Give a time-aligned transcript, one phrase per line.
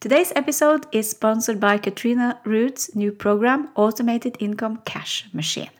[0.00, 5.70] Today's episode is sponsored by Katrina Ruth's new program, Automated Income Cash Machine.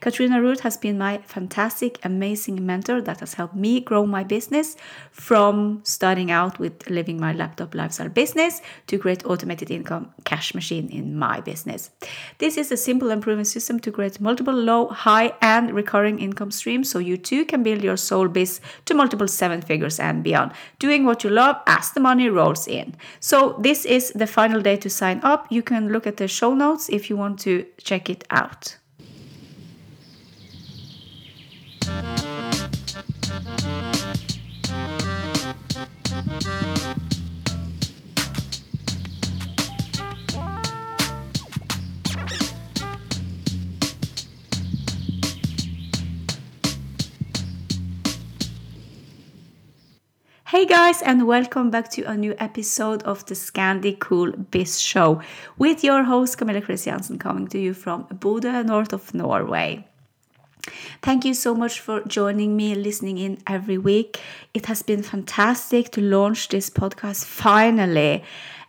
[0.00, 4.76] Katrina Ruth has been my fantastic, amazing mentor that has helped me grow my business
[5.10, 10.88] from starting out with living my laptop lifestyle business to create automated income cash machine
[10.90, 11.90] in my business.
[12.38, 16.50] This is a simple and proven system to create multiple low, high, and recurring income
[16.50, 20.52] streams so you too can build your soul biz to multiple seven figures and beyond,
[20.78, 22.94] doing what you love as the money rolls in.
[23.20, 25.46] So, this is the final day to sign up.
[25.50, 28.76] You can look at the show notes if you want to check it out.
[31.84, 31.90] Hey
[50.66, 55.20] guys, and welcome back to a new episode of the Scandi Cool Biz Show
[55.58, 59.86] with your host Camilla Christiansen coming to you from Bodø, north of Norway.
[61.02, 64.20] Thank you so much for joining me and listening in every week.
[64.54, 68.24] It has been fantastic to launch this podcast finally.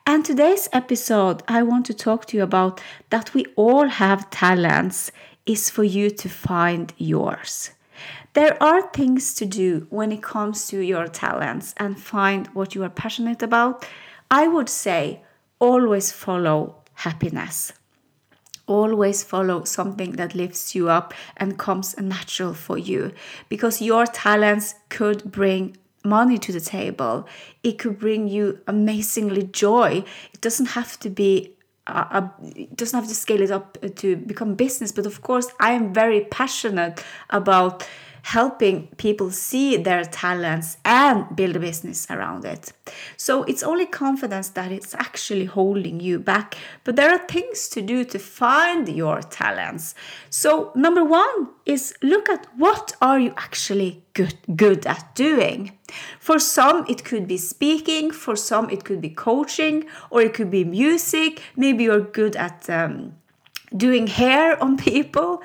[0.06, 5.12] And today's episode, I want to talk to you about that we all have talents,
[5.46, 7.72] is for you to find yours.
[8.34, 12.84] There are things to do when it comes to your talents and find what you
[12.84, 13.88] are passionate about.
[14.30, 15.24] I would say
[15.59, 17.72] always follow happiness.
[18.68, 23.12] Always follow something that lifts you up and comes natural for you
[23.50, 27.28] because your talents could bring money to the table.
[27.64, 30.04] It could bring you amazingly joy.
[30.34, 31.56] It doesn't have to be
[31.88, 35.74] a, it doesn't have to scale it up to become business, but of course, I
[35.74, 37.88] am very passionate about
[38.26, 42.73] helping people see their talents and build a business around it.
[43.18, 46.58] So it's only confidence that it's actually holding you back.
[46.84, 49.94] But there are things to do to find your talents.
[50.31, 55.78] So number 1 is look at what are you actually good good at doing.
[56.19, 60.50] For some it could be speaking, for some it could be coaching or it could
[60.50, 63.13] be music, maybe you're good at um,
[63.78, 65.44] doing hair on people.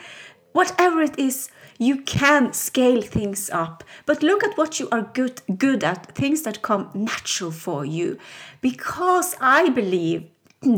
[0.52, 5.40] Whatever it is, you can scale things up but look at what you are good
[5.56, 8.18] good at things that come natural for you.
[8.60, 10.28] Because i believe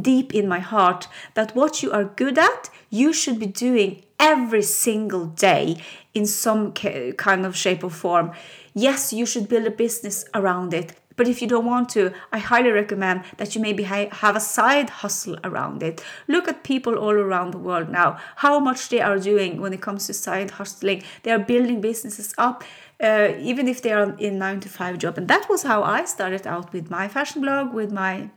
[0.01, 4.63] deep in my heart that what you are good at you should be doing every
[4.63, 5.77] single day
[6.15, 8.31] in some kind of shape or form.
[8.73, 12.39] Yes you should build a business around it but if you don't want to, I
[12.41, 16.03] highly recommend that you maybe have a side hustle around it.
[16.27, 19.81] Look at people all around the world now, how much they are doing when it
[19.81, 21.05] comes to side hustling.
[21.23, 22.65] They are building businesses up.
[23.01, 26.05] Uh, even if they are in nine to five job and that was how i
[26.05, 28.31] started out with my fashion blog with my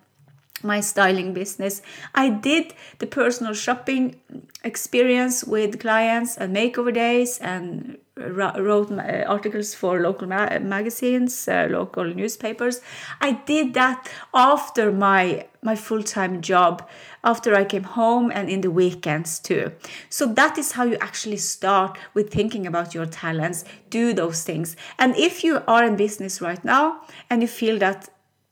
[0.63, 1.83] my styling business.
[2.15, 4.15] I did the personal shopping
[4.63, 11.67] experience with clients and makeover days and wrote uh, articles for local ma- magazines, uh,
[11.69, 12.79] local newspapers.
[13.19, 16.87] I did that after my my full-time job,
[17.23, 19.71] after I came home and in the weekends too.
[20.09, 24.75] So that is how you actually start with thinking about your talents, do those things.
[24.99, 27.01] And if you are in business right now
[27.31, 28.09] and you feel that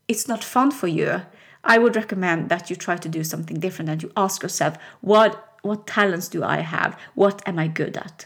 [0.07, 1.21] it's not fun for you,
[1.63, 5.49] I would recommend that you try to do something different and you ask yourself, what
[5.61, 6.97] what talents do I have?
[7.15, 8.25] What am I good at?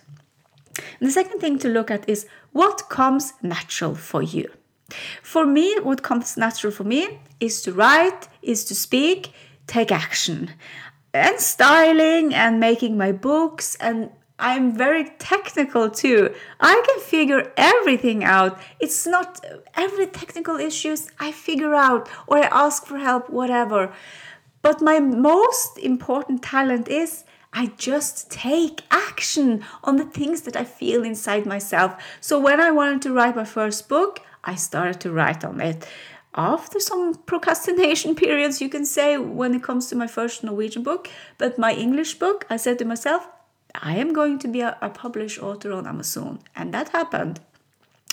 [0.99, 4.49] And the second thing to look at is what comes natural for you.
[5.21, 9.33] For me, what comes natural for me is to write, is to speak,
[9.67, 10.51] take action.
[11.13, 16.33] And styling and making my books and I'm very technical too.
[16.59, 18.59] I can figure everything out.
[18.79, 19.43] It's not
[19.73, 23.91] every technical issues I figure out or I ask for help, whatever.
[24.61, 27.23] But my most important talent is
[27.59, 31.91] I just take action on the things that I feel inside myself.
[32.21, 35.87] So when I wanted to write my first book, I started to write on it.
[36.35, 41.09] After some procrastination periods, you can say, when it comes to my first Norwegian book,
[41.39, 43.27] but my English book, I said to myself,
[43.73, 46.37] I am going to be a, a published author on Amazon.
[46.55, 47.39] And that happened.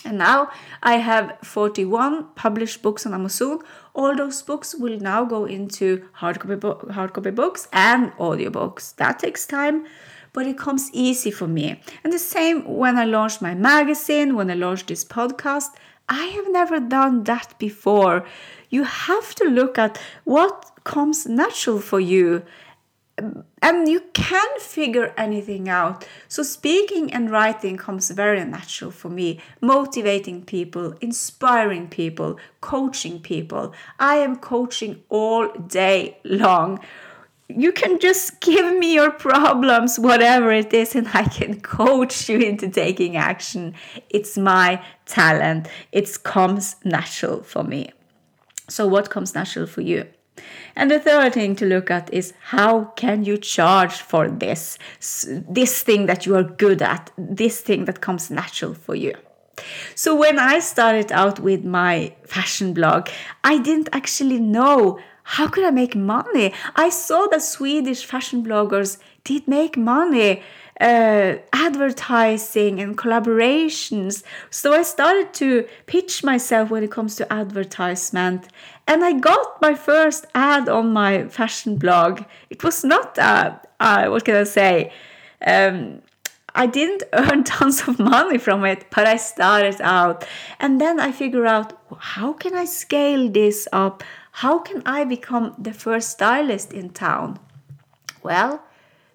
[0.04, 0.50] And now
[0.82, 3.60] I have 41 published books on Amazon.
[3.94, 8.94] All those books will now go into hardcopy, bo- hardcopy books and audiobooks.
[8.96, 9.86] That takes time,
[10.34, 11.80] but it comes easy for me.
[12.02, 15.68] And the same when I launched my magazine, when I launched this podcast.
[16.06, 18.26] I have never done that before.
[18.68, 22.42] You have to look at what comes natural for you
[23.16, 26.06] and you can figure anything out.
[26.28, 29.40] So, speaking and writing comes very natural for me.
[29.60, 33.72] Motivating people, inspiring people, coaching people.
[33.98, 36.80] I am coaching all day long.
[37.48, 42.38] You can just give me your problems, whatever it is, and I can coach you
[42.38, 43.74] into taking action.
[44.10, 47.92] It's my talent, it comes natural for me.
[48.68, 50.06] So, what comes natural for you?
[50.76, 54.78] And the third thing to look at is how can you charge for this
[55.48, 59.14] this thing that you are good at, this thing that comes natural for you.
[59.94, 63.08] So when I started out with my fashion blog,
[63.44, 66.52] I didn't actually know how could I make money.
[66.76, 70.42] I saw that Swedish fashion bloggers did make money
[70.80, 74.22] uh, advertising and collaborations.
[74.50, 78.48] So I started to pitch myself when it comes to advertisement.
[78.86, 82.22] And I got my first ad on my fashion blog.
[82.50, 84.92] It was not, uh, uh, what can I say?
[85.46, 86.02] Um,
[86.54, 90.26] I didn't earn tons of money from it, but I started out.
[90.60, 94.02] And then I figure out how can I scale this up?
[94.32, 97.38] How can I become the first stylist in town?
[98.22, 98.62] Well,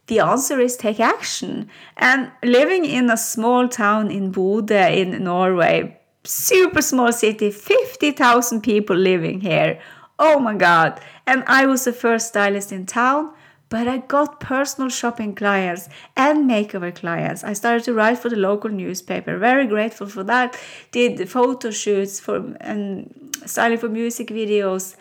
[0.10, 1.70] the answer is take action.
[1.96, 8.96] And living in a small town in Bodø in Norway, super small city, 50,000 people
[8.96, 9.80] living here.
[10.18, 11.00] Oh my God.
[11.26, 13.32] And I was the first stylist in town,
[13.70, 17.44] but I got personal shopping clients and makeover clients.
[17.44, 19.38] I started to write for the local newspaper.
[19.38, 20.60] Very grateful for that.
[20.92, 24.96] Did photo shoots for and styling for music videos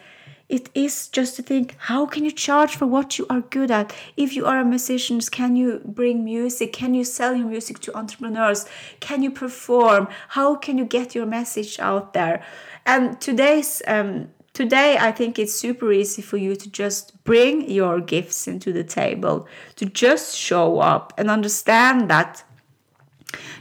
[0.49, 3.95] it is just to think how can you charge for what you are good at?
[4.17, 6.73] If you are a musician can you bring music?
[6.73, 8.67] Can you sell your music to entrepreneurs?
[9.01, 10.09] Can you perform?
[10.29, 12.43] How can you get your message out there?
[12.87, 18.01] And today's um, today i think it's super easy for you to just bring your
[18.01, 19.47] gifts into the table
[19.77, 22.43] to just show up and understand that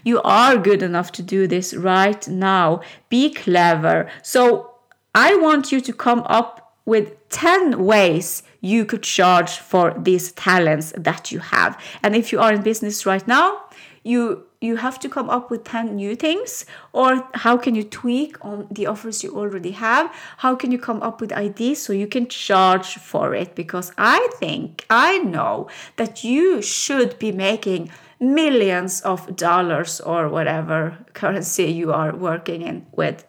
[0.03, 2.81] you are good enough to do this right now.
[3.09, 4.09] Be clever.
[4.21, 4.75] So
[5.13, 10.93] I want you to come up with 10 ways you could charge for these talents
[10.97, 11.79] that you have.
[12.01, 13.65] And if you are in business right now,
[14.03, 18.43] you you have to come up with 10 new things or how can you tweak
[18.43, 20.11] on the offers you already have?
[20.37, 23.53] How can you come up with ideas so you can charge for it?
[23.53, 25.67] Because i think i know
[25.97, 32.85] that you should be making millions of dollars or whatever currency you are working in
[32.93, 33.25] with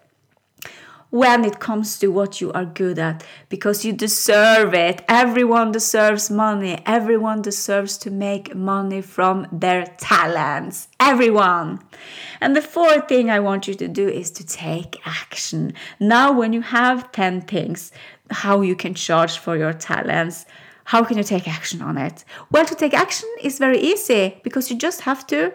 [1.10, 5.02] when it comes to what you are good at because you deserve it.
[5.08, 6.82] Everyone deserves money.
[6.84, 10.88] Everyone deserves to make money from their talents.
[11.00, 11.81] Everyone.
[12.40, 15.72] And the fourth thing I want you to do is to take action.
[15.99, 17.90] Now, when you have 10 things,
[18.31, 20.44] how you can charge for your talents,
[20.84, 22.25] how can you take action on it?
[22.50, 25.52] Well, to take action is very easy because you just have to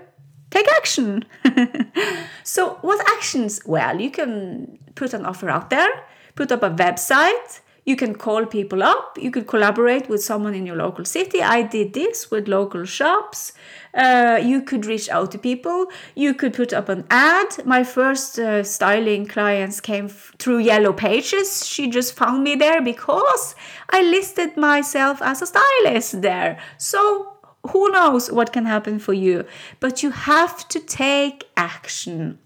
[0.54, 1.26] take action.
[2.44, 3.62] so, what actions?
[3.66, 5.92] Well, you can put an offer out there,
[6.36, 10.66] put up a website, you can call people up, you could collaborate with someone in
[10.66, 11.42] your local city.
[11.42, 13.52] I did this with local shops.
[13.94, 15.88] Uh, you could reach out to people.
[16.16, 17.66] You could put up an ad.
[17.66, 21.68] My first uh, styling clients came f- through Yellow Pages.
[21.68, 23.54] She just found me there because
[23.90, 26.60] I listed myself as a stylist there.
[26.78, 27.33] So
[27.68, 29.46] who knows what can happen for you?
[29.80, 32.40] But you have to take action.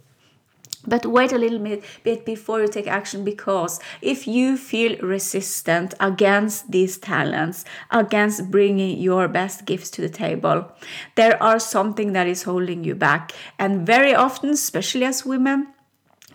[0.86, 6.72] But wait a little bit, before you take action because if you feel resistant against
[6.72, 10.72] these talents, against bringing your best gifts to the table,
[11.16, 13.34] there are something that is holding you back.
[13.60, 15.68] And very often, especially as women,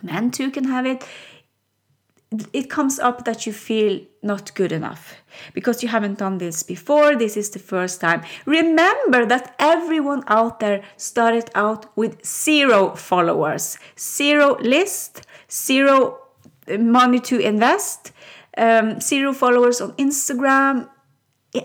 [0.03, 1.03] men too can have it,
[2.53, 5.15] it comes up that you feel not good enough
[5.53, 7.15] because you haven't done this before.
[7.15, 8.23] This is the first time.
[8.45, 16.19] Remember that everyone out there started out with zero followers, zero list, zero
[16.67, 18.11] money to invest,
[18.57, 20.89] um, zero followers on Instagram.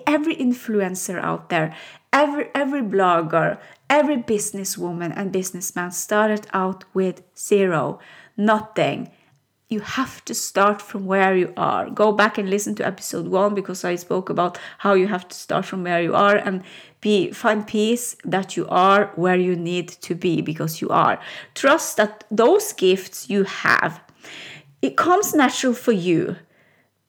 [0.07, 1.75] Every influencer out there,
[2.13, 3.59] every every blogger,
[3.89, 7.99] every businesswoman and businessman started out with zero,
[8.37, 9.11] nothing
[9.69, 11.91] you have to start from where you are.
[11.91, 15.37] Go back and listen to episode one because I spoke about how you have to
[15.37, 16.63] start from where you are and
[17.01, 21.21] be find peace that you are where you need to be because you are.
[21.55, 24.01] Trust that those gifts you have,
[24.81, 26.37] it comes natural for you,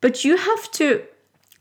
[0.02, 1.04] but you have to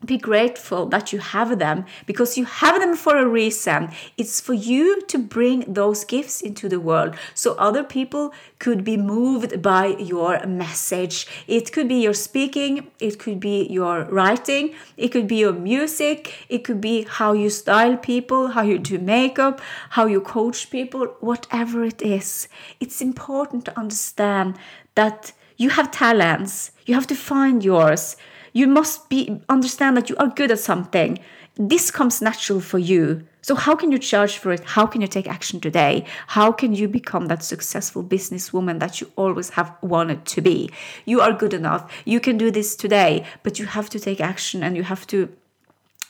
[0.05, 3.89] be grateful that you have them because you have them for a reason.
[4.17, 8.95] It's for you to bring those gifts into the world so other people could be
[8.95, 11.27] moved by your message.
[11.47, 16.45] It could be your speaking, it could be your writing, it could be your music,
[16.47, 19.59] it could be how you style people, how you do makeup,
[19.91, 22.47] how you coach people, whatever it is.
[22.79, 24.57] It's important to understand
[24.95, 28.15] that you have talents, you have to find yours
[28.53, 31.19] you must be understand that you are good at something.
[31.55, 33.27] This comes natural for you.
[33.41, 34.63] So how can you charge for it?
[34.63, 36.05] How can you take action today?
[36.27, 40.69] How can you become that successful businesswoman that you always have wanted to be?
[41.05, 41.91] You are good enough.
[42.05, 45.29] You can do this today but you have to take action and you have to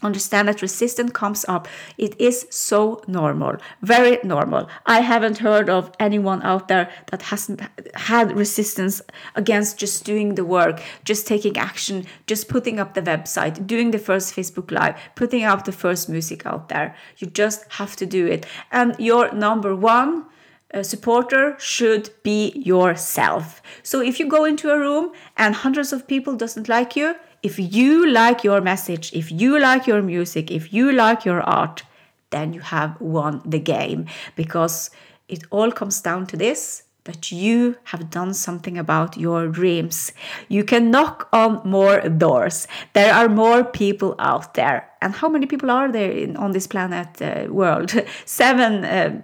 [0.01, 1.68] understand that resistance comes up.
[1.98, 4.70] It is so normal very normal.
[4.86, 7.62] I haven't heard of anyone out there that hasn't
[7.96, 9.01] had resistance
[9.36, 14.00] against just doing the work just taking action just putting up the website doing the
[14.00, 16.96] first facebook live putting up the first music out there.
[17.18, 18.46] You just have to do it.
[18.72, 20.25] And your number one
[20.72, 23.60] a supporter should be yourself.
[23.82, 27.60] So if you go into a room and hundreds of people doesn't like you if
[27.60, 31.84] you like your message, if you like your music, if you like your art,
[32.31, 34.05] then you have won the game
[34.36, 34.91] because
[35.27, 40.12] it all comes down to this that you have done something about your dreams.
[40.48, 42.67] You can knock on more doors.
[42.93, 44.88] There are more people out there.
[45.01, 47.93] And how many people are there in, on this planet uh, world?
[48.25, 49.22] seven, uh,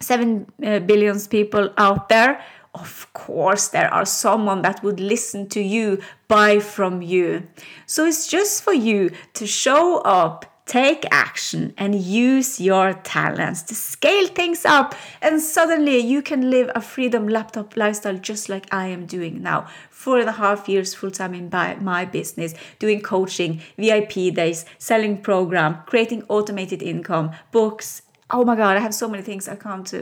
[0.00, 2.42] seven uh, billions people out there
[2.74, 7.46] of course there are someone that would listen to you buy from you.
[7.86, 13.74] So it's just for you to show up take action and use your talents to
[13.74, 14.94] scale things up.
[15.20, 19.66] And suddenly you can live a freedom laptop lifestyle just like i am doing now.
[19.90, 21.50] Four and a half years full time in
[21.82, 28.02] my business doing coaching vip days selling program creating automated income books
[28.32, 29.92] oh my god i have so many things i can't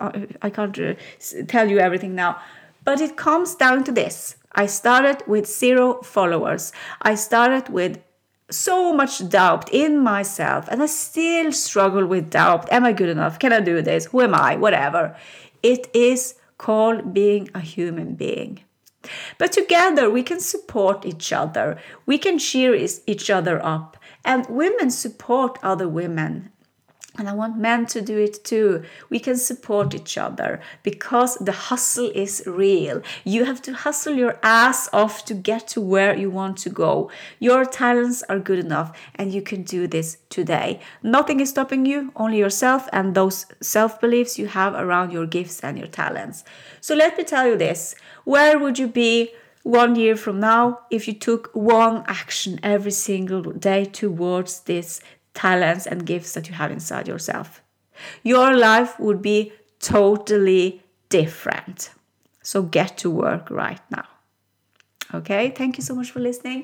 [0.00, 0.94] uh, i can't uh,
[1.46, 2.40] tell you everything now.
[2.84, 4.36] But it comes down to this.
[4.52, 6.72] I started with zero followers.
[7.02, 8.02] I started with
[8.50, 12.72] so much doubt in myself and i still struggle with doubt.
[12.72, 13.38] Am i good enough?
[13.38, 14.06] Can i do this?
[14.06, 14.56] Who am i?
[14.56, 15.14] Whatever.
[15.62, 18.60] It is called being a human being.
[19.36, 21.76] But together we can support each other.
[22.06, 22.74] We can cheer
[23.06, 23.98] each other up.
[24.24, 26.50] And women support other women
[27.18, 28.84] and I want men to do it too.
[29.10, 33.02] We can support each other because the hustle is real.
[33.24, 37.10] You have to hustle your ass off to get to where you want to go.
[37.38, 40.80] Your talents are good enough and you can do this today.
[41.02, 45.60] Nothing is stopping you, only yourself and those self beliefs you have around your gifts
[45.60, 46.44] and your talents.
[46.80, 47.94] So let me tell you this
[48.24, 49.30] where would you be?
[49.64, 55.02] One year from now, if you took one action every single day towards this
[55.38, 57.62] talents and gifts that you have inside yourself.
[58.22, 61.90] Your life would be totally different.
[62.42, 64.08] So get to work right now.
[65.14, 66.60] Okay, thank you so much for listening.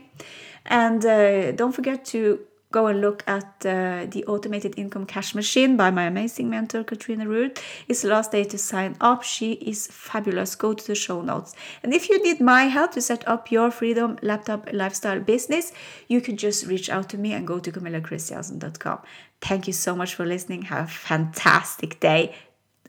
[0.67, 2.41] And uh, don't forget to
[2.75, 7.27] go and look at uh, the automated income cash machine by my amazing mentor Katrina
[7.35, 7.63] Ruth.
[7.89, 9.23] It's the last day to sign up.
[9.23, 10.57] She is fabulous.
[10.57, 11.55] Go to the show notes.
[11.85, 15.73] And if you need my help to set up your freedom laptop lifestyle business,
[16.09, 18.99] you can just reach out to me and go to camillachristiansen.com.
[19.41, 20.63] Thank you so much for listening.
[20.63, 22.35] Have a fantastic day.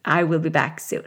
[0.03, 1.05] I will be back soon.